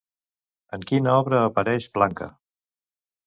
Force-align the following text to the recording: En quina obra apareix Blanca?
En 0.77 0.85
quina 0.91 1.11
obra 1.17 1.41
apareix 1.49 1.87
Blanca? 1.99 2.31